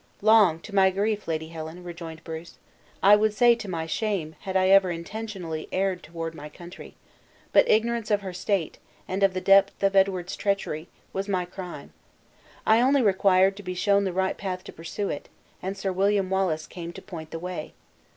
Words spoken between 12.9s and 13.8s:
required to be